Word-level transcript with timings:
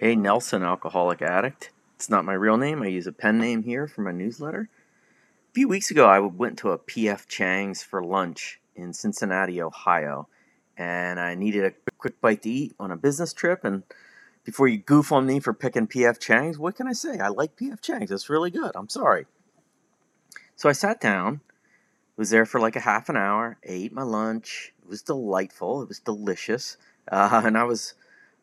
Hey, 0.00 0.16
Nelson, 0.16 0.62
alcoholic 0.62 1.20
addict. 1.20 1.72
It's 1.96 2.08
not 2.08 2.24
my 2.24 2.32
real 2.32 2.56
name. 2.56 2.82
I 2.82 2.86
use 2.86 3.06
a 3.06 3.12
pen 3.12 3.36
name 3.36 3.64
here 3.64 3.86
for 3.86 4.00
my 4.00 4.12
newsletter. 4.12 4.70
A 5.50 5.52
few 5.52 5.68
weeks 5.68 5.90
ago, 5.90 6.06
I 6.06 6.20
went 6.20 6.56
to 6.60 6.70
a 6.70 6.78
PF 6.78 7.28
Chang's 7.28 7.82
for 7.82 8.02
lunch 8.02 8.60
in 8.74 8.94
Cincinnati, 8.94 9.60
Ohio, 9.60 10.26
and 10.74 11.20
I 11.20 11.34
needed 11.34 11.66
a 11.66 11.90
quick 11.98 12.18
bite 12.18 12.40
to 12.44 12.50
eat 12.50 12.74
on 12.80 12.90
a 12.90 12.96
business 12.96 13.34
trip. 13.34 13.62
And 13.62 13.82
before 14.42 14.68
you 14.68 14.78
goof 14.78 15.12
on 15.12 15.26
me 15.26 15.38
for 15.38 15.52
picking 15.52 15.86
PF 15.86 16.18
Chang's, 16.18 16.58
what 16.58 16.76
can 16.76 16.86
I 16.86 16.94
say? 16.94 17.18
I 17.18 17.28
like 17.28 17.58
PF 17.58 17.82
Chang's. 17.82 18.10
It's 18.10 18.30
really 18.30 18.50
good. 18.50 18.70
I'm 18.74 18.88
sorry. 18.88 19.26
So 20.56 20.70
I 20.70 20.72
sat 20.72 21.02
down, 21.02 21.42
was 22.16 22.30
there 22.30 22.46
for 22.46 22.58
like 22.58 22.74
a 22.74 22.80
half 22.80 23.10
an 23.10 23.18
hour, 23.18 23.58
ate 23.64 23.92
my 23.92 24.04
lunch. 24.04 24.72
It 24.82 24.88
was 24.88 25.02
delightful. 25.02 25.82
It 25.82 25.88
was 25.88 25.98
delicious, 25.98 26.78
uh, 27.12 27.42
and 27.44 27.58
I 27.58 27.64
was 27.64 27.92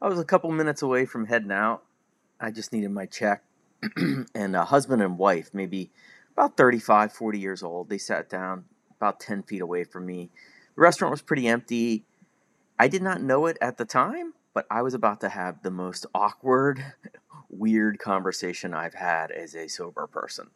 I 0.01 0.07
was 0.07 0.19
a 0.19 0.25
couple 0.25 0.51
minutes 0.51 0.81
away 0.81 1.05
from 1.05 1.25
heading 1.25 1.51
out. 1.51 1.83
I 2.39 2.51
just 2.51 2.71
needed 2.71 2.91
my 2.91 3.07
check. 3.07 3.43
and 4.35 4.55
a 4.55 4.65
husband 4.65 5.01
and 5.01 5.17
wife, 5.17 5.49
maybe 5.53 5.91
about 6.33 6.57
35, 6.57 7.13
40 7.13 7.39
years 7.39 7.63
old, 7.63 7.89
they 7.89 7.97
sat 7.97 8.29
down 8.29 8.65
about 8.97 9.19
10 9.19 9.43
feet 9.43 9.61
away 9.61 9.83
from 9.83 10.05
me. 10.05 10.29
The 10.75 10.81
restaurant 10.81 11.11
was 11.11 11.21
pretty 11.21 11.47
empty. 11.47 12.05
I 12.77 12.87
did 12.87 13.01
not 13.01 13.21
know 13.21 13.47
it 13.47 13.57
at 13.59 13.77
the 13.77 13.85
time, 13.85 14.33
but 14.53 14.65
I 14.69 14.81
was 14.81 14.93
about 14.93 15.21
to 15.21 15.29
have 15.29 15.63
the 15.63 15.71
most 15.71 16.05
awkward, 16.13 16.83
weird 17.49 17.97
conversation 17.97 18.73
I've 18.73 18.95
had 18.95 19.31
as 19.31 19.55
a 19.55 19.67
sober 19.67 20.05
person. 20.05 20.47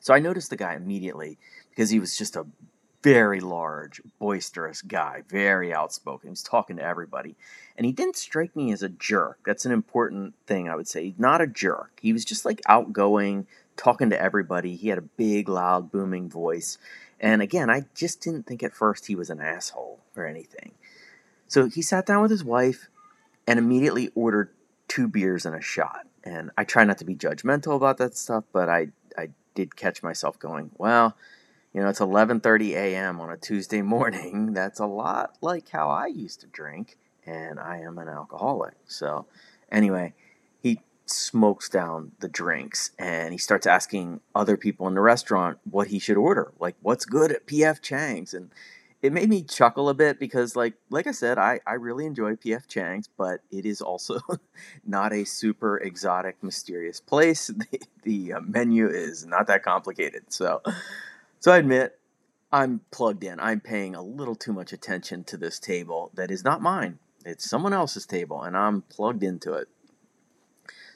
So 0.00 0.14
I 0.14 0.18
noticed 0.18 0.50
the 0.50 0.56
guy 0.56 0.74
immediately 0.74 1.38
because 1.70 1.90
he 1.90 2.00
was 2.00 2.16
just 2.16 2.34
a 2.34 2.46
very 3.02 3.40
large, 3.40 4.00
boisterous 4.18 4.80
guy, 4.82 5.22
very 5.28 5.74
outspoken. 5.74 6.28
He 6.28 6.30
was 6.30 6.42
talking 6.42 6.76
to 6.76 6.84
everybody. 6.84 7.36
And 7.76 7.84
he 7.84 7.92
didn't 7.92 8.16
strike 8.16 8.54
me 8.54 8.72
as 8.72 8.82
a 8.82 8.88
jerk. 8.88 9.40
That's 9.44 9.66
an 9.66 9.72
important 9.72 10.34
thing, 10.46 10.68
I 10.68 10.76
would 10.76 10.88
say. 10.88 11.04
He's 11.04 11.18
not 11.18 11.40
a 11.40 11.46
jerk. 11.46 11.98
He 12.00 12.12
was 12.12 12.24
just 12.24 12.44
like 12.44 12.60
outgoing, 12.68 13.46
talking 13.76 14.10
to 14.10 14.20
everybody. 14.20 14.76
He 14.76 14.88
had 14.88 14.98
a 14.98 15.02
big, 15.02 15.48
loud, 15.48 15.90
booming 15.90 16.28
voice. 16.28 16.78
And 17.18 17.42
again, 17.42 17.70
I 17.70 17.86
just 17.94 18.20
didn't 18.20 18.46
think 18.46 18.62
at 18.62 18.74
first 18.74 19.06
he 19.06 19.14
was 19.14 19.30
an 19.30 19.40
asshole 19.40 20.00
or 20.16 20.26
anything. 20.26 20.72
So 21.48 21.68
he 21.68 21.82
sat 21.82 22.06
down 22.06 22.22
with 22.22 22.30
his 22.30 22.44
wife 22.44 22.88
and 23.46 23.58
immediately 23.58 24.10
ordered 24.14 24.50
two 24.88 25.08
beers 25.08 25.44
and 25.44 25.56
a 25.56 25.60
shot. 25.60 26.06
And 26.24 26.50
I 26.56 26.64
try 26.64 26.84
not 26.84 26.98
to 26.98 27.04
be 27.04 27.16
judgmental 27.16 27.74
about 27.74 27.98
that 27.98 28.16
stuff, 28.16 28.44
but 28.52 28.68
I, 28.68 28.88
I 29.18 29.30
did 29.54 29.76
catch 29.76 30.02
myself 30.02 30.38
going, 30.38 30.70
well, 30.76 31.16
you 31.72 31.80
know, 31.80 31.88
it's 31.88 32.00
11:30 32.00 32.70
a.m. 32.70 33.20
on 33.20 33.30
a 33.30 33.36
Tuesday 33.36 33.82
morning. 33.96 34.52
That's 34.52 34.80
a 34.80 34.86
lot 34.86 35.36
like 35.40 35.68
how 35.70 35.88
I 35.88 36.06
used 36.06 36.40
to 36.40 36.46
drink, 36.46 36.98
and 37.26 37.58
I 37.58 37.78
am 37.78 37.98
an 37.98 38.08
alcoholic. 38.08 38.74
So, 38.86 39.26
anyway, 39.70 40.14
he 40.60 40.80
smokes 41.06 41.68
down 41.68 42.12
the 42.20 42.28
drinks 42.28 42.92
and 42.98 43.32
he 43.32 43.38
starts 43.38 43.66
asking 43.66 44.20
other 44.34 44.56
people 44.56 44.86
in 44.86 44.94
the 44.94 45.00
restaurant 45.00 45.58
what 45.64 45.88
he 45.88 45.98
should 45.98 46.16
order, 46.16 46.52
like 46.58 46.76
what's 46.80 47.04
good 47.04 47.32
at 47.32 47.46
PF 47.46 47.80
Chang's 47.82 48.32
and 48.34 48.50
it 49.02 49.12
made 49.12 49.28
me 49.28 49.42
chuckle 49.42 49.88
a 49.88 49.94
bit 49.94 50.20
because 50.20 50.54
like 50.54 50.74
like 50.88 51.08
I 51.08 51.10
said, 51.10 51.36
I, 51.36 51.60
I 51.66 51.74
really 51.74 52.06
enjoy 52.06 52.36
PF 52.36 52.68
Chang's, 52.68 53.08
but 53.18 53.40
it 53.50 53.66
is 53.66 53.82
also 53.82 54.20
not 54.86 55.12
a 55.12 55.24
super 55.24 55.76
exotic, 55.78 56.42
mysterious 56.42 57.00
place. 57.00 57.50
The, 57.72 57.80
the 58.02 58.32
uh, 58.34 58.40
menu 58.40 58.88
is 58.88 59.26
not 59.26 59.48
that 59.48 59.62
complicated. 59.62 60.32
So 60.32 60.62
so 61.42 61.50
I 61.50 61.58
admit 61.58 61.98
I'm 62.52 62.82
plugged 62.92 63.24
in. 63.24 63.40
I'm 63.40 63.58
paying 63.58 63.96
a 63.96 64.02
little 64.02 64.36
too 64.36 64.52
much 64.52 64.72
attention 64.72 65.24
to 65.24 65.36
this 65.36 65.58
table 65.58 66.12
that 66.14 66.30
is 66.30 66.44
not 66.44 66.62
mine. 66.62 67.00
It's 67.24 67.50
someone 67.50 67.72
else's 67.72 68.06
table, 68.06 68.42
and 68.42 68.56
I'm 68.56 68.82
plugged 68.82 69.24
into 69.24 69.54
it. 69.54 69.66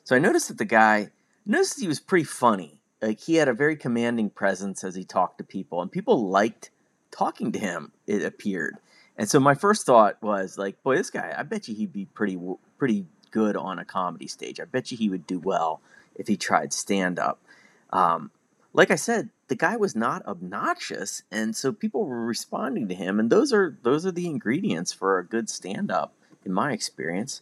So 0.04 0.14
I 0.14 0.20
noticed 0.20 0.46
that 0.46 0.58
the 0.58 0.64
guy 0.64 1.10
noticed 1.44 1.80
he 1.80 1.88
was 1.88 1.98
pretty 1.98 2.26
funny. 2.26 2.80
Like 3.02 3.18
he 3.18 3.34
had 3.34 3.48
a 3.48 3.52
very 3.52 3.74
commanding 3.74 4.30
presence 4.30 4.84
as 4.84 4.94
he 4.94 5.02
talked 5.02 5.38
to 5.38 5.44
people, 5.44 5.82
and 5.82 5.90
people 5.90 6.28
liked 6.28 6.70
talking 7.10 7.50
to 7.50 7.58
him. 7.58 7.90
It 8.06 8.22
appeared, 8.22 8.76
and 9.18 9.28
so 9.28 9.40
my 9.40 9.56
first 9.56 9.84
thought 9.84 10.22
was 10.22 10.58
like, 10.58 10.80
"Boy, 10.84 10.96
this 10.96 11.10
guy. 11.10 11.34
I 11.36 11.42
bet 11.42 11.66
you 11.66 11.74
he'd 11.74 11.92
be 11.92 12.04
pretty 12.04 12.38
pretty 12.78 13.06
good 13.32 13.56
on 13.56 13.80
a 13.80 13.84
comedy 13.84 14.28
stage. 14.28 14.60
I 14.60 14.64
bet 14.64 14.92
you 14.92 14.96
he 14.96 15.08
would 15.08 15.26
do 15.26 15.40
well 15.40 15.80
if 16.14 16.28
he 16.28 16.36
tried 16.36 16.72
stand 16.72 17.18
up." 17.18 17.40
Um, 17.90 18.30
like 18.76 18.90
I 18.90 18.96
said, 18.96 19.30
the 19.48 19.56
guy 19.56 19.74
was 19.76 19.96
not 19.96 20.26
obnoxious, 20.26 21.22
and 21.32 21.56
so 21.56 21.72
people 21.72 22.04
were 22.04 22.26
responding 22.26 22.88
to 22.88 22.94
him, 22.94 23.18
and 23.18 23.30
those 23.30 23.50
are 23.50 23.78
those 23.82 24.04
are 24.04 24.12
the 24.12 24.26
ingredients 24.26 24.92
for 24.92 25.18
a 25.18 25.24
good 25.24 25.48
stand 25.48 25.90
up, 25.90 26.12
in 26.44 26.52
my 26.52 26.72
experience. 26.72 27.40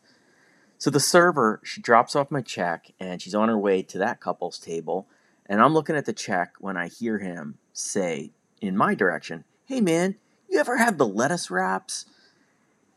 So 0.78 0.90
the 0.90 1.00
server, 1.00 1.60
she 1.64 1.80
drops 1.80 2.14
off 2.14 2.30
my 2.30 2.40
check, 2.40 2.92
and 3.00 3.20
she's 3.20 3.34
on 3.34 3.48
her 3.48 3.58
way 3.58 3.82
to 3.82 3.98
that 3.98 4.20
couple's 4.20 4.60
table, 4.60 5.08
and 5.46 5.60
I'm 5.60 5.74
looking 5.74 5.96
at 5.96 6.06
the 6.06 6.12
check 6.12 6.54
when 6.60 6.76
I 6.76 6.86
hear 6.86 7.18
him 7.18 7.58
say 7.72 8.30
in 8.60 8.76
my 8.76 8.94
direction, 8.94 9.42
"Hey 9.64 9.80
man, 9.80 10.14
you 10.48 10.60
ever 10.60 10.76
have 10.76 10.98
the 10.98 11.06
lettuce 11.06 11.50
wraps?" 11.50 12.06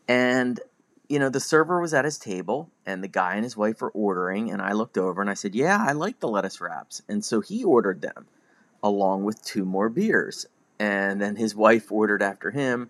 And 0.08 0.59
you 1.09 1.19
know, 1.19 1.29
the 1.29 1.40
server 1.40 1.79
was 1.79 1.94
at 1.94 2.06
his 2.06 2.18
table 2.18 2.69
and 2.85 3.03
the 3.03 3.07
guy 3.07 3.35
and 3.35 3.44
his 3.44 3.56
wife 3.56 3.81
were 3.81 3.91
ordering. 3.91 4.51
And 4.51 4.62
I 4.62 4.73
looked 4.73 4.97
over 4.97 5.22
and 5.22 5.29
I 5.29 5.35
said, 5.35 5.56
Yeah, 5.56 5.84
I 5.88 5.94
like 5.94 6.19
the 6.19 6.28
lettuce 6.28 6.59
wraps. 6.59 7.01
And 7.07 7.23
so 7.23 7.41
he 7.41 7.63
ordered 7.63 8.01
them 8.01 8.28
along 8.84 9.23
with 9.23 9.44
two 9.44 9.66
more 9.66 9.90
beers. 9.90 10.46
And 10.79 11.22
then 11.22 11.35
his 11.35 11.56
wife 11.56 11.91
ordered 11.91 12.22
after 12.22 12.51
him. 12.51 12.90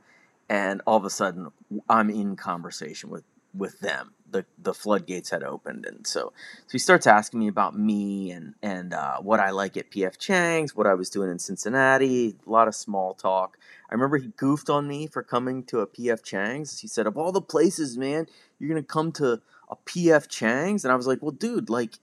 And 0.49 0.81
all 0.87 0.97
of 0.97 1.05
a 1.05 1.09
sudden, 1.09 1.49
I'm 1.89 2.09
in 2.09 2.35
conversation 2.35 3.09
with, 3.09 3.23
with 3.53 3.79
them. 3.79 4.13
The, 4.29 4.45
the 4.57 4.73
floodgates 4.73 5.29
had 5.29 5.41
opened. 5.41 5.85
And 5.85 6.05
so, 6.05 6.33
so 6.65 6.71
he 6.71 6.79
starts 6.79 7.07
asking 7.07 7.39
me 7.39 7.47
about 7.47 7.77
me 7.77 8.31
and, 8.31 8.55
and 8.61 8.93
uh, 8.93 9.17
what 9.19 9.39
I 9.39 9.51
like 9.51 9.77
at 9.77 9.89
PF 9.89 10.17
Chang's, 10.17 10.75
what 10.75 10.85
I 10.85 10.95
was 10.95 11.09
doing 11.09 11.31
in 11.31 11.39
Cincinnati, 11.39 12.35
a 12.45 12.49
lot 12.49 12.67
of 12.67 12.75
small 12.75 13.13
talk. 13.13 13.57
I 13.89 13.93
remember 13.93 14.17
he 14.17 14.27
goofed 14.35 14.69
on 14.69 14.87
me 14.87 15.07
for 15.07 15.23
coming 15.23 15.63
to 15.65 15.79
a 15.79 15.87
PF 15.87 16.23
Chang's. 16.23 16.79
He 16.79 16.87
said, 16.87 17.07
Of 17.07 17.17
all 17.17 17.31
the 17.31 17.41
places, 17.41 17.97
man, 17.97 18.27
you're 18.59 18.69
going 18.69 18.81
to 18.81 18.87
come 18.87 19.11
to 19.13 19.41
a 19.69 19.75
PF 19.75 20.27
Chang's? 20.27 20.83
And 20.83 20.91
I 20.91 20.95
was 20.95 21.07
like, 21.07 21.21
Well, 21.21 21.31
dude, 21.31 21.69
like, 21.69 21.99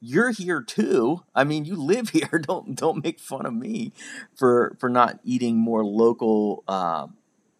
you're 0.00 0.30
here 0.30 0.62
too. 0.62 1.22
I 1.34 1.44
mean, 1.44 1.64
you 1.64 1.76
live 1.76 2.08
here. 2.10 2.38
Don't 2.38 2.74
don't 2.74 3.02
make 3.02 3.20
fun 3.20 3.46
of 3.46 3.54
me 3.54 3.92
for 4.34 4.76
for 4.78 4.88
not 4.88 5.18
eating 5.24 5.56
more 5.56 5.84
local, 5.84 6.64
uh, 6.68 7.08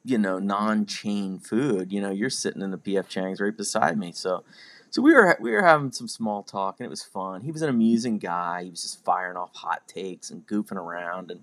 you 0.09 0.19
know, 0.19 0.39
non-chain 0.39 1.39
food. 1.39 1.93
You 1.93 2.01
know, 2.01 2.11
you're 2.11 2.31
sitting 2.31 2.63
in 2.63 2.71
the 2.71 2.79
PF 2.79 3.09
Chang's 3.09 3.41
right 3.41 3.57
beside 3.57 3.99
me. 3.99 4.13
So, 4.13 4.45
so 4.91 5.03
we 5.03 5.13
were 5.13 5.37
we 5.41 5.51
were 5.51 5.63
having 5.63 5.93
some 5.93 6.09
small 6.09 6.43
talk, 6.43 6.77
and 6.79 6.87
it 6.87 6.91
was 6.91 7.03
fun. 7.03 7.43
He 7.43 7.53
was 7.53 7.63
an 7.63 7.69
amusing 7.69 8.19
guy. 8.19 8.65
He 8.65 8.71
was 8.71 8.83
just 8.83 9.05
firing 9.05 9.37
off 9.37 9.55
hot 9.55 9.87
takes 9.87 10.31
and 10.31 10.47
goofing 10.47 10.77
around, 10.77 11.31
and 11.31 11.43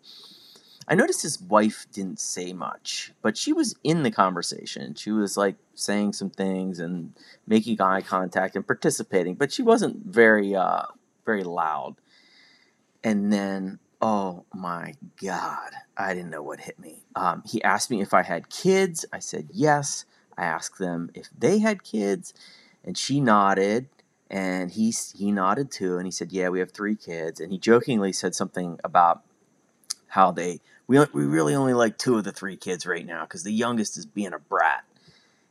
I 0.87 0.95
noticed 0.95 1.23
his 1.23 1.41
wife 1.41 1.87
didn't 1.91 2.19
say 2.19 2.53
much, 2.53 3.11
but 3.21 3.37
she 3.37 3.53
was 3.53 3.75
in 3.83 4.03
the 4.03 4.11
conversation. 4.11 4.93
She 4.93 5.11
was 5.11 5.35
like 5.35 5.55
saying 5.73 6.13
some 6.13 6.29
things 6.29 6.79
and 6.79 7.13
making 7.47 7.81
eye 7.81 8.01
contact 8.01 8.55
and 8.55 8.65
participating, 8.65 9.35
but 9.35 9.51
she 9.51 9.63
wasn't 9.63 10.05
very 10.05 10.55
uh 10.55 10.83
very 11.25 11.43
loud. 11.43 11.95
And 13.03 13.33
then 13.33 13.79
oh 14.05 14.45
my 14.53 14.93
god, 15.21 15.71
I 15.97 16.13
didn't 16.13 16.29
know 16.29 16.43
what 16.43 16.59
hit 16.59 16.77
me. 16.79 17.03
Um, 17.15 17.41
he 17.43 17.63
asked 17.63 17.89
me 17.89 18.01
if 18.01 18.13
I 18.13 18.21
had 18.21 18.49
kids. 18.49 19.05
I 19.11 19.19
said 19.19 19.49
yes. 19.51 20.05
I 20.37 20.45
asked 20.45 20.77
them 20.77 21.09
if 21.15 21.29
they 21.35 21.59
had 21.59 21.83
kids, 21.83 22.33
and 22.83 22.97
she 22.97 23.19
nodded 23.19 23.87
and 24.29 24.71
he 24.71 24.93
he 25.15 25.31
nodded 25.31 25.69
too 25.69 25.97
and 25.97 26.07
he 26.07 26.11
said 26.11 26.31
yeah 26.31 26.49
we 26.49 26.57
have 26.57 26.71
three 26.71 26.95
kids 26.95 27.39
and 27.39 27.51
he 27.51 27.59
jokingly 27.59 28.11
said 28.11 28.33
something 28.33 28.79
about 28.83 29.21
how 30.07 30.31
they 30.31 30.59
we 30.87 30.99
we 31.13 31.25
really 31.25 31.55
only 31.55 31.73
like 31.73 31.97
two 31.97 32.17
of 32.17 32.23
the 32.23 32.31
three 32.31 32.55
kids 32.55 32.85
right 32.85 33.05
now 33.05 33.23
because 33.23 33.43
the 33.43 33.51
youngest 33.51 33.97
is 33.97 34.05
being 34.05 34.33
a 34.33 34.39
brat. 34.39 34.83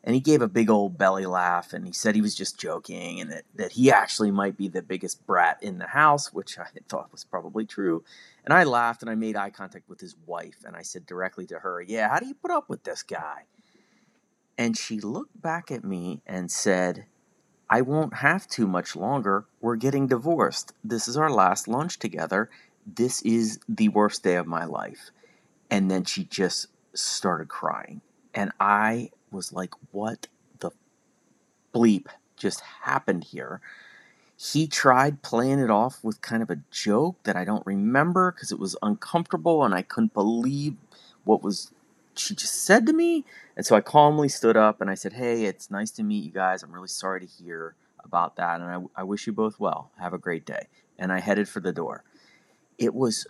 And 0.06 0.14
he 0.14 0.20
gave 0.20 0.42
a 0.42 0.48
big 0.48 0.68
old 0.68 0.98
belly 0.98 1.24
laugh 1.24 1.72
and 1.72 1.86
he 1.86 1.92
said 1.92 2.14
he 2.14 2.20
was 2.20 2.34
just 2.34 2.60
joking 2.60 3.20
and 3.20 3.32
that, 3.32 3.44
that 3.54 3.72
he 3.72 3.90
actually 3.90 4.30
might 4.30 4.56
be 4.56 4.68
the 4.68 4.82
biggest 4.82 5.26
brat 5.26 5.58
in 5.62 5.78
the 5.78 5.86
house, 5.86 6.30
which 6.30 6.58
I 6.58 6.66
thought 6.88 7.10
was 7.10 7.24
probably 7.24 7.64
true. 7.64 8.04
And 8.44 8.52
I 8.52 8.64
laughed 8.64 9.02
and 9.02 9.10
I 9.10 9.14
made 9.14 9.36
eye 9.36 9.50
contact 9.50 9.88
with 9.88 10.00
his 10.00 10.16
wife 10.26 10.58
and 10.64 10.76
I 10.76 10.82
said 10.82 11.06
directly 11.06 11.46
to 11.46 11.58
her, 11.58 11.80
Yeah, 11.80 12.08
how 12.08 12.18
do 12.18 12.26
you 12.26 12.34
put 12.34 12.50
up 12.50 12.68
with 12.68 12.84
this 12.84 13.02
guy? 13.02 13.44
And 14.58 14.76
she 14.76 15.00
looked 15.00 15.40
back 15.40 15.70
at 15.70 15.82
me 15.82 16.22
and 16.26 16.50
said, 16.50 17.06
I 17.68 17.80
won't 17.80 18.14
have 18.14 18.46
to 18.48 18.66
much 18.66 18.94
longer. 18.94 19.46
We're 19.60 19.76
getting 19.76 20.06
divorced. 20.06 20.74
This 20.84 21.08
is 21.08 21.16
our 21.16 21.30
last 21.30 21.66
lunch 21.66 21.98
together. 21.98 22.50
This 22.86 23.22
is 23.22 23.58
the 23.68 23.88
worst 23.88 24.22
day 24.22 24.36
of 24.36 24.46
my 24.46 24.64
life. 24.64 25.10
And 25.70 25.90
then 25.90 26.04
she 26.04 26.24
just 26.24 26.68
started 26.92 27.48
crying. 27.48 28.02
And 28.34 28.52
I 28.60 29.10
was 29.30 29.52
like, 29.52 29.70
what 29.90 30.28
the 30.60 30.70
bleep 31.74 32.06
just 32.36 32.60
happened 32.82 33.24
here? 33.24 33.60
He 34.36 34.66
tried 34.66 35.22
playing 35.22 35.60
it 35.60 35.70
off 35.70 36.02
with 36.02 36.20
kind 36.20 36.42
of 36.42 36.50
a 36.50 36.60
joke 36.70 37.22
that 37.24 37.36
I 37.36 37.44
don't 37.44 37.64
remember 37.66 38.32
because 38.32 38.50
it 38.50 38.58
was 38.58 38.76
uncomfortable 38.82 39.64
and 39.64 39.74
I 39.74 39.82
couldn't 39.82 40.14
believe 40.14 40.76
what 41.24 41.42
was 41.42 41.72
she 42.16 42.34
just 42.34 42.64
said 42.64 42.86
to 42.86 42.92
me. 42.92 43.24
And 43.56 43.64
so 43.64 43.76
I 43.76 43.80
calmly 43.80 44.28
stood 44.28 44.56
up 44.56 44.80
and 44.80 44.90
I 44.90 44.94
said, 44.94 45.14
Hey, 45.14 45.44
it's 45.44 45.70
nice 45.70 45.90
to 45.92 46.02
meet 46.02 46.24
you 46.24 46.32
guys. 46.32 46.62
I'm 46.62 46.72
really 46.72 46.88
sorry 46.88 47.20
to 47.20 47.26
hear 47.26 47.74
about 48.04 48.36
that, 48.36 48.60
and 48.60 48.88
I, 48.96 49.00
I 49.00 49.02
wish 49.04 49.26
you 49.26 49.32
both 49.32 49.58
well. 49.58 49.90
Have 49.98 50.12
a 50.12 50.18
great 50.18 50.44
day. 50.44 50.68
And 50.98 51.12
I 51.12 51.20
headed 51.20 51.48
for 51.48 51.60
the 51.60 51.72
door. 51.72 52.04
It 52.78 52.94
was 52.94 53.26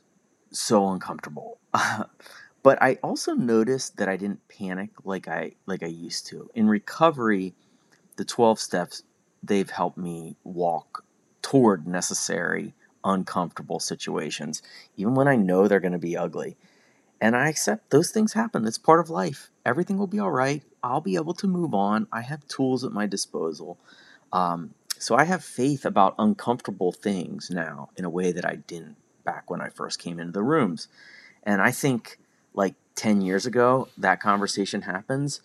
so 0.50 0.88
uncomfortable. 0.90 1.58
but 2.62 2.82
I 2.82 2.98
also 3.02 3.34
noticed 3.34 3.96
that 3.96 4.08
I 4.08 4.16
didn't 4.16 4.46
panic 4.48 4.90
like 5.04 5.28
I 5.28 5.52
like 5.66 5.82
I 5.82 5.88
used 5.88 6.26
to. 6.26 6.50
In 6.54 6.68
recovery, 6.68 7.54
the 8.16 8.24
12 8.24 8.58
steps 8.60 9.02
they've 9.46 9.70
helped 9.70 9.98
me 9.98 10.36
walk 10.44 11.04
toward 11.42 11.86
necessary 11.86 12.74
uncomfortable 13.04 13.78
situations 13.78 14.62
even 14.96 15.14
when 15.14 15.28
I 15.28 15.36
know 15.36 15.68
they're 15.68 15.80
going 15.80 15.92
to 15.92 15.98
be 15.98 16.16
ugly. 16.16 16.56
And 17.20 17.36
I 17.36 17.48
accept 17.48 17.90
those 17.90 18.10
things 18.10 18.32
happen. 18.32 18.66
It's 18.66 18.78
part 18.78 19.00
of 19.00 19.08
life. 19.08 19.50
Everything 19.64 19.98
will 19.98 20.06
be 20.06 20.18
all 20.18 20.30
right. 20.30 20.62
I'll 20.82 21.00
be 21.00 21.16
able 21.16 21.34
to 21.34 21.46
move 21.46 21.72
on. 21.74 22.06
I 22.12 22.22
have 22.22 22.46
tools 22.48 22.84
at 22.84 22.92
my 22.92 23.06
disposal. 23.06 23.78
Um, 24.32 24.74
so 24.98 25.16
I 25.16 25.24
have 25.24 25.44
faith 25.44 25.84
about 25.84 26.14
uncomfortable 26.18 26.92
things 26.92 27.50
now 27.50 27.90
in 27.96 28.04
a 28.04 28.10
way 28.10 28.32
that 28.32 28.44
I 28.44 28.56
didn't 28.56 28.96
back 29.24 29.50
when 29.50 29.60
I 29.60 29.68
first 29.68 29.98
came 29.98 30.18
into 30.18 30.32
the 30.32 30.42
rooms. 30.42 30.88
And 31.42 31.62
I 31.62 31.70
think 31.70 32.18
like 32.52 32.74
10 32.96 33.20
years 33.20 33.46
ago, 33.46 33.88
that 33.98 34.20
conversation 34.20 34.82
happens. 34.82 35.40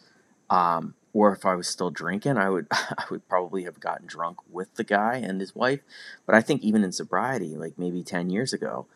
Um, 0.49 0.95
or 1.19 1.33
if 1.33 1.45
I 1.45 1.55
was 1.55 1.67
still 1.67 1.89
drinking, 1.89 2.37
I 2.37 2.49
would 2.49 2.67
I 2.71 3.03
would 3.11 3.27
probably 3.27 3.63
have 3.63 3.81
gotten 3.81 4.07
drunk 4.07 4.37
with 4.49 4.73
the 4.75 4.85
guy 4.85 5.15
and 5.17 5.41
his 5.41 5.53
wife. 5.53 5.81
But 6.25 6.35
I 6.35 6.41
think 6.41 6.63
even 6.63 6.83
in 6.83 6.93
sobriety, 6.93 7.57
like 7.57 7.77
maybe 7.77 8.03
10 8.03 8.29
years 8.29 8.53
ago, 8.53 8.87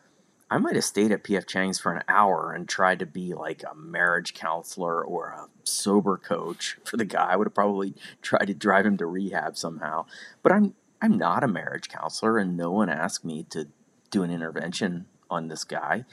I 0.50 0.56
might 0.56 0.74
have 0.74 0.84
stayed 0.84 1.12
at 1.12 1.22
PF 1.22 1.46
Chang's 1.46 1.78
for 1.78 1.92
an 1.92 2.02
hour 2.08 2.52
and 2.52 2.66
tried 2.66 3.00
to 3.00 3.06
be 3.06 3.34
like 3.34 3.62
a 3.62 3.74
marriage 3.74 4.32
counselor 4.32 5.04
or 5.04 5.28
a 5.28 5.48
sober 5.64 6.16
coach 6.16 6.78
for 6.84 6.96
the 6.96 7.04
guy. 7.04 7.26
I 7.32 7.36
would 7.36 7.46
have 7.46 7.54
probably 7.54 7.94
tried 8.22 8.46
to 8.46 8.54
drive 8.54 8.86
him 8.86 8.96
to 8.98 9.06
rehab 9.06 9.58
somehow. 9.58 10.06
But 10.42 10.52
I'm 10.52 10.74
I'm 11.02 11.18
not 11.18 11.44
a 11.44 11.48
marriage 11.48 11.90
counselor, 11.90 12.38
and 12.38 12.56
no 12.56 12.70
one 12.70 12.88
asked 12.88 13.26
me 13.26 13.42
to 13.50 13.68
do 14.10 14.22
an 14.22 14.30
intervention 14.30 15.04
on 15.28 15.48
this 15.48 15.64
guy. 15.64 16.06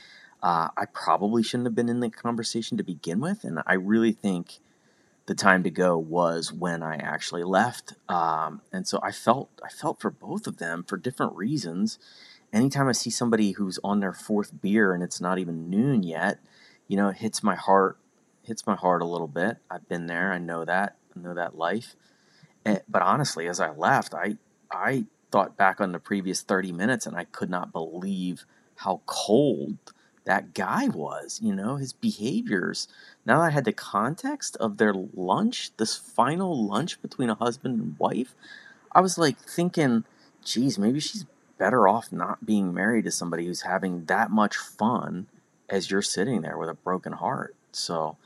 Uh, 0.43 0.69
I 0.75 0.85
probably 0.91 1.41
shouldn't 1.41 1.67
have 1.67 1.75
been 1.75 1.87
in 1.87 2.01
the 2.01 2.09
conversation 2.09 2.75
to 2.77 2.83
begin 2.83 3.21
with, 3.21 3.45
and 3.45 3.61
I 3.65 3.75
really 3.75 4.11
think 4.11 4.59
the 5.31 5.35
time 5.43 5.63
to 5.63 5.71
go 5.71 5.97
was 5.97 6.51
when 6.51 6.83
I 6.83 6.95
actually 6.95 7.43
left. 7.43 7.93
Um, 8.09 8.61
and 8.73 8.85
so 8.85 8.99
I 9.01 9.11
felt 9.11 9.49
I 9.63 9.69
felt 9.69 10.01
for 10.01 10.11
both 10.11 10.45
of 10.45 10.57
them 10.57 10.83
for 10.83 10.97
different 10.97 11.35
reasons 11.35 11.97
anytime 12.53 12.87
I 12.87 12.91
see 12.91 13.09
somebody 13.09 13.51
who's 13.51 13.79
on 13.83 13.99
their 13.99 14.13
fourth 14.13 14.61
beer 14.61 14.93
and 14.93 15.01
it's 15.01 15.21
not 15.21 15.39
even 15.39 15.69
noon 15.69 16.03
yet, 16.03 16.39
you 16.87 16.97
know, 16.97 17.09
it 17.09 17.17
hits 17.17 17.43
my 17.43 17.55
heart, 17.55 17.97
hits 18.43 18.67
my 18.67 18.75
heart 18.75 19.01
a 19.01 19.05
little 19.05 19.27
bit. 19.27 19.57
I've 19.69 19.87
been 19.87 20.07
there. 20.07 20.33
I 20.33 20.37
know 20.37 20.65
that. 20.65 20.97
I 21.15 21.19
know 21.19 21.33
that 21.33 21.57
life. 21.57 21.95
And, 22.65 22.77
eh, 22.77 22.81
but 22.89 23.01
honestly, 23.01 23.47
as 23.47 23.59
I 23.59 23.71
left, 23.71 24.13
I 24.13 24.37
I 24.69 25.05
thought 25.31 25.55
back 25.55 25.79
on 25.79 25.93
the 25.93 25.99
previous 25.99 26.41
30 26.41 26.73
minutes 26.73 27.05
and 27.05 27.15
I 27.15 27.23
could 27.23 27.49
not 27.49 27.71
believe 27.71 28.45
how 28.75 29.01
cold 29.05 29.77
that 30.25 30.53
guy 30.53 30.87
was, 30.87 31.39
you 31.41 31.55
know, 31.55 31.77
his 31.77 31.93
behaviors. 31.93 32.87
Now 33.25 33.39
that 33.39 33.47
I 33.47 33.49
had 33.51 33.65
the 33.65 33.73
context 33.73 34.55
of 34.57 34.77
their 34.77 34.93
lunch, 34.93 35.71
this 35.77 35.97
final 35.97 36.65
lunch 36.65 37.01
between 37.01 37.29
a 37.29 37.35
husband 37.35 37.79
and 37.79 37.99
wife, 37.99 38.35
I 38.91 39.01
was 39.01 39.17
like 39.17 39.37
thinking, 39.39 40.03
geez, 40.43 40.77
maybe 40.77 40.99
she's 40.99 41.25
better 41.57 41.87
off 41.87 42.11
not 42.11 42.45
being 42.45 42.73
married 42.73 43.05
to 43.05 43.11
somebody 43.11 43.45
who's 43.45 43.61
having 43.61 44.05
that 44.05 44.31
much 44.31 44.57
fun 44.57 45.27
as 45.69 45.89
you're 45.89 46.01
sitting 46.01 46.41
there 46.41 46.57
with 46.57 46.69
a 46.69 46.73
broken 46.73 47.13
heart. 47.13 47.55
So, 47.71 48.17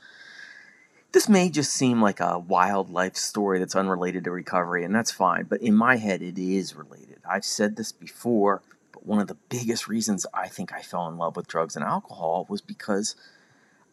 this 1.12 1.28
may 1.28 1.48
just 1.48 1.72
seem 1.72 2.02
like 2.02 2.20
a 2.20 2.38
wild 2.38 2.90
life 2.90 3.16
story 3.16 3.58
that's 3.58 3.76
unrelated 3.76 4.24
to 4.24 4.30
recovery, 4.30 4.84
and 4.84 4.94
that's 4.94 5.10
fine, 5.10 5.44
but 5.44 5.62
in 5.62 5.74
my 5.74 5.96
head, 5.96 6.20
it 6.20 6.38
is 6.38 6.74
related. 6.74 7.18
I've 7.28 7.44
said 7.44 7.76
this 7.76 7.92
before, 7.92 8.60
one 9.06 9.20
of 9.20 9.28
the 9.28 9.36
biggest 9.48 9.88
reasons 9.88 10.26
I 10.34 10.48
think 10.48 10.72
I 10.72 10.82
fell 10.82 11.08
in 11.08 11.16
love 11.16 11.36
with 11.36 11.46
drugs 11.46 11.76
and 11.76 11.84
alcohol 11.84 12.46
was 12.48 12.60
because 12.60 13.14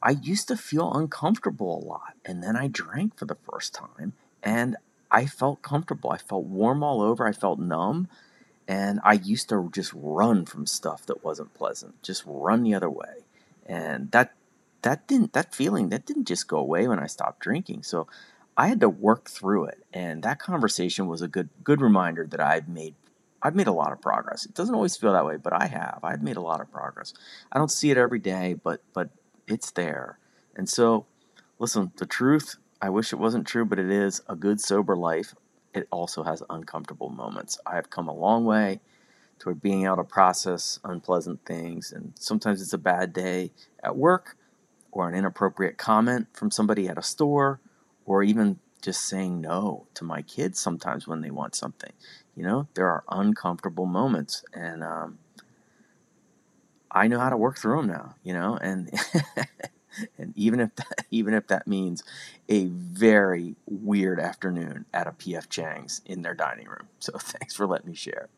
I 0.01 0.12
used 0.12 0.48
to 0.50 0.57
feel 0.57 0.92
uncomfortable 0.94 1.80
a 1.80 1.86
lot, 1.86 2.13
and 2.25 2.44
then 2.44 2.57
I 2.57 2.68
drank 2.68 3.18
for 3.18 3.25
the 3.25 3.38
first 3.50 3.74
time, 3.74 4.13
and 4.42 4.75
I 5.10 5.25
felt 5.25 5.62
comfortable. 5.62 6.12
I 6.12 6.18
felt 6.18 6.45
warm 6.45 6.83
all 6.83 7.01
over, 7.01 7.25
I 7.25 7.31
felt 7.31 7.60
numb, 7.60 8.10
and 8.68 9.00
I 9.04 9.13
used 9.13 9.50
to 9.50 9.69
just 9.74 9.94
run 9.95 10.45
from 10.45 10.65
stuff 10.65 11.06
that 11.06 11.24
wasn't 11.24 11.54
pleasant, 11.54 12.01
just 12.01 12.24
run 12.25 12.63
the 12.63 12.74
other 12.74 12.89
way. 12.89 13.25
And 13.65 14.12
that 14.12 14.33
that 14.81 15.07
didn't 15.07 15.33
that 15.33 15.54
feeling 15.56 15.89
that 15.89 16.06
didn't 16.06 16.27
just 16.27 16.48
go 16.48 16.57
away 16.57 16.88
when 16.88 17.00
I 17.00 17.07
stopped 17.07 17.39
drinking. 17.39 17.83
So 17.83 18.07
I 18.57 18.68
had 18.68 18.80
to 18.81 18.89
work 18.89 19.30
through 19.30 19.65
it. 19.65 19.83
And 19.94 20.24
that 20.24 20.39
conversation 20.39 21.07
was 21.07 21.21
a 21.21 21.27
good 21.27 21.50
good 21.63 21.81
reminder 21.81 22.25
that 22.30 22.39
I've 22.39 22.68
made 22.68 22.95
I've 23.43 23.55
made 23.55 23.67
a 23.67 23.73
lot 23.73 23.91
of 23.91 24.01
progress. 24.01 24.45
It 24.45 24.55
doesn't 24.55 24.73
always 24.73 24.95
feel 24.95 25.13
that 25.13 25.25
way, 25.25 25.37
but 25.37 25.53
I 25.53 25.67
have. 25.67 25.99
I've 26.01 26.23
made 26.23 26.37
a 26.37 26.41
lot 26.41 26.61
of 26.61 26.71
progress. 26.71 27.13
I 27.51 27.59
don't 27.59 27.71
see 27.71 27.91
it 27.91 27.97
every 27.97 28.19
day, 28.19 28.55
but 28.55 28.81
but 28.93 29.09
it's 29.47 29.71
there. 29.71 30.17
And 30.55 30.69
so 30.69 31.05
listen, 31.59 31.91
the 31.97 32.05
truth, 32.05 32.55
I 32.81 32.89
wish 32.89 33.13
it 33.13 33.17
wasn't 33.17 33.45
true, 33.45 33.65
but 33.65 33.79
it 33.79 33.91
is 33.91 34.21
a 34.27 34.35
good 34.35 34.61
sober 34.61 34.95
life 34.95 35.35
it 35.73 35.87
also 35.91 36.23
has 36.23 36.43
uncomfortable 36.49 37.09
moments. 37.09 37.59
I 37.65 37.75
have 37.75 37.89
come 37.89 38.07
a 38.07 38.13
long 38.13 38.45
way 38.45 38.79
toward 39.39 39.61
being 39.61 39.85
able 39.85 39.97
to 39.97 40.03
process 40.03 40.79
unpleasant 40.83 41.45
things, 41.45 41.91
and 41.91 42.13
sometimes 42.19 42.61
it's 42.61 42.73
a 42.73 42.77
bad 42.77 43.13
day 43.13 43.51
at 43.83 43.97
work, 43.97 44.37
or 44.91 45.09
an 45.09 45.15
inappropriate 45.15 45.77
comment 45.77 46.27
from 46.33 46.51
somebody 46.51 46.87
at 46.87 46.97
a 46.97 47.01
store, 47.01 47.59
or 48.05 48.21
even 48.21 48.59
just 48.83 49.06
saying 49.07 49.41
no 49.41 49.88
to 49.95 50.03
my 50.03 50.21
kids 50.21 50.59
sometimes 50.59 51.07
when 51.07 51.21
they 51.21 51.31
want 51.31 51.56
something. 51.56 51.94
You 52.35 52.44
know, 52.44 52.68
there 52.75 52.88
are 52.88 53.03
uncomfortable 53.09 53.85
moments, 53.85 54.44
and 54.53 54.83
um, 54.83 55.19
I 56.91 57.07
know 57.07 57.19
how 57.19 57.30
to 57.30 57.38
work 57.38 57.57
through 57.57 57.77
them 57.77 57.88
now. 57.88 58.15
You 58.24 58.33
know, 58.33 58.57
and 58.62 58.91
and 60.18 60.33
even 60.35 60.59
if 60.59 60.75
that, 60.75 61.06
even 61.12 61.33
if 61.33 61.47
that 61.47 61.68
means 61.68 62.03
a 62.50 62.68
very 62.68 63.56
weird 63.65 64.19
afternoon 64.19 64.86
at 64.94 65.07
a 65.07 65.12
PF 65.12 65.50
Chang's 65.50 66.01
in 66.06 66.21
their 66.21 66.33
dining 66.33 66.68
room. 66.68 66.89
So 67.00 67.13
thanks 67.18 67.56
for 67.56 67.65
letting 67.65 67.89
me 67.89 67.95
share. 67.95 68.29